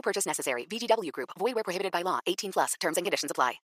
No 0.00 0.02
purchase 0.02 0.26
necessary. 0.26 0.66
VGW 0.66 1.12
Group. 1.12 1.30
Void 1.38 1.54
where 1.54 1.64
prohibited 1.64 1.92
by 1.92 2.02
law. 2.02 2.20
18 2.26 2.52
plus. 2.52 2.74
Terms 2.80 2.96
and 2.96 3.04
conditions 3.04 3.30
apply. 3.30 3.60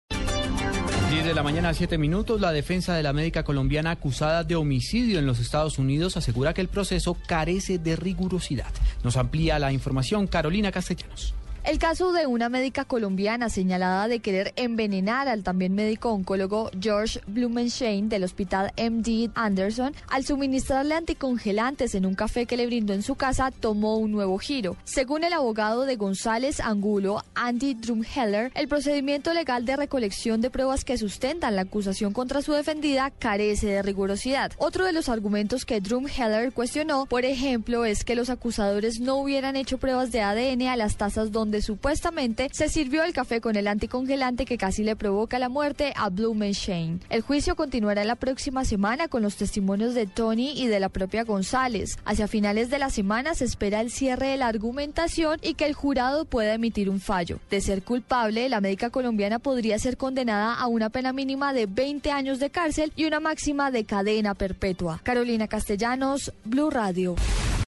10 1.11 1.27
de 1.27 1.35
la 1.35 1.45
mañana, 1.45 1.73
7 1.73 1.97
minutos. 1.97 2.41
La 2.41 2.51
defensa 2.51 2.97
de 2.97 3.05
la 3.05 3.13
médica 3.13 3.45
colombiana 3.45 3.93
acusada 3.93 4.43
de 4.43 4.57
homicidio 4.57 5.21
en 5.21 5.27
los 5.27 5.39
Estados 5.39 5.79
Unidos 5.79 6.17
asegura 6.17 6.53
que 6.53 6.61
el 6.61 6.69
proceso 6.69 7.17
carece 7.29 7.79
de 7.79 7.95
rigurosidad. 7.95 8.73
Nos 9.05 9.17
amplía 9.17 9.61
la 9.61 9.71
información 9.71 10.27
Carolina 10.27 10.73
Castellanos. 10.73 11.35
El 11.65 11.79
caso 11.79 12.13
de 12.13 12.27
una 12.27 12.51
médica 12.51 12.85
colombiana 12.85 13.49
señalada 13.49 14.07
de 14.07 14.21
querer 14.21 14.53
envenenar 14.57 15.29
al 15.29 15.43
también 15.43 15.75
médico 15.75 16.11
oncólogo 16.11 16.71
George 16.79 17.21
Blumenschein 17.27 18.11
del 18.11 18.25
hospital 18.25 18.71
MD 18.77 19.31
Anderson 19.35 19.95
al 20.09 20.27
suministrarle 20.27 20.95
anticongelantes 20.95 21.95
en 21.95 22.05
un 22.05 22.17
café 22.17 22.45
que 22.45 22.59
le 22.59 22.67
brindó 22.67 22.93
en 22.93 23.03
su 23.03 23.15
casa 23.15 23.51
tomó 23.51 23.97
un 23.97 24.13
nuevo 24.13 24.37
giro. 24.37 24.77
Según 24.85 25.25
el 25.25 25.33
abogado 25.33 25.87
de 25.87 25.97
González 25.97 26.61
Angulo, 26.61 27.25
Andy 27.35 27.73
Drumheller, 27.73 28.53
el 28.55 28.69
procedimiento 28.69 29.33
legal 29.33 29.65
de 29.65 29.77
recolección 29.77 30.43
de 30.43 30.51
pruebas 30.51 30.85
que 30.85 30.99
sustentan 30.99 31.57
la 31.57 31.63
acusación 31.63 32.13
contra 32.13 32.43
su 32.43 32.53
defendida 32.53 33.11
carece 33.11 33.69
de 33.69 33.83
rigurosidad. 33.83 34.53
Otro 34.59 34.85
de 34.85 34.93
los 34.93 35.09
argumentos 35.09 35.65
que 35.65 35.81
Drumheller 35.81 36.53
cuestionó, 36.53 37.07
por 37.07 37.25
ejemplo, 37.25 37.87
es 37.87 38.05
que 38.05 38.17
los 38.17 38.29
acusadores 38.29 39.01
no 39.01 39.17
hubieran 39.17 39.57
hecho 39.57 39.79
pruebas 39.79 40.13
de 40.13 40.21
ADN 40.21 40.69
a 40.69 40.77
las 40.77 40.99
tazas 40.99 41.33
supuestamente 41.63 42.49
se 42.53 42.69
sirvió 42.69 43.05
el 43.05 43.13
café 43.13 43.41
con 43.41 43.57
el 43.57 43.69
anticongelante 43.69 44.45
que 44.45 44.59
casi 44.59 44.85
le 44.85 44.97
provoca 44.97 45.39
la 45.39 45.49
muerte 45.49 45.93
a 45.97 46.09
Blumenschein. 46.11 47.01
El 47.11 47.23
juicio 47.23 47.57
continuará 47.57 48.05
la 48.05 48.17
próxima 48.17 48.65
semana 48.65 49.09
con 49.09 49.23
los 49.23 49.37
testimonios 49.37 49.95
de 49.95 50.07
Tony 50.07 50.53
y 50.57 50.67
de 50.67 50.81
la 50.81 50.89
propia 50.89 51.25
González. 51.25 51.99
Hacia 52.05 52.29
finales 52.29 52.71
de 52.71 52.79
la 52.79 52.91
semana 52.91 53.35
se 53.35 53.45
espera 53.45 53.81
el 53.81 53.91
cierre 53.91 54.29
de 54.29 54.37
la 54.37 54.49
argumentación 54.49 55.39
y 55.43 55.55
que 55.55 55.67
el 55.67 55.75
jurado 55.75 56.25
pueda 56.25 56.55
emitir 56.55 56.91
un 56.91 57.01
fallo. 57.01 57.39
De 57.51 57.61
ser 57.61 57.83
culpable, 57.83 58.49
la 58.49 58.61
médica 58.61 58.91
colombiana 58.91 59.39
podría 59.39 59.79
ser 59.79 59.97
condenada 59.97 60.55
a 60.55 60.67
una 60.67 60.91
pena 60.91 61.13
mínima 61.13 61.53
de 61.53 61.67
20 61.67 62.11
años 62.11 62.39
de 62.39 62.51
cárcel 62.51 62.93
y 62.97 63.05
una 63.05 63.21
máxima 63.21 63.71
de 63.71 63.85
cadena 63.85 64.35
perpetua. 64.35 65.01
Carolina 65.03 65.49
Castellanos, 65.49 66.33
Blue 66.45 66.71
Radio. 66.71 67.17